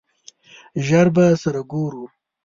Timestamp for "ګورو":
1.71-2.03